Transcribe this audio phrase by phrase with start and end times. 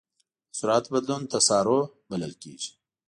[0.03, 0.03] د
[0.59, 2.71] سرعت بدلون تسارع بلل کېږي.